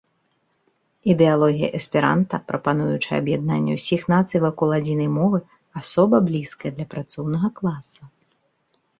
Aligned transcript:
Ідэалогія 1.13 1.67
эсперанта, 1.79 2.35
прапануючая 2.49 3.17
аб'яднанне 3.23 3.75
ўсіх 3.79 4.01
нацый 4.13 4.39
вакол 4.45 4.69
адзінай 4.77 5.09
мовы, 5.17 5.39
асоба 5.81 6.15
блізкая 6.31 6.71
да 6.79 6.85
працоўнага 6.95 7.47
класа. 7.61 8.03